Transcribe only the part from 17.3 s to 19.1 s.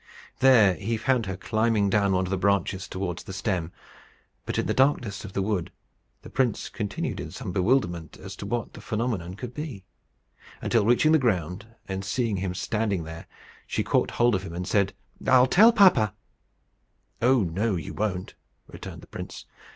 no, you won't!" returned the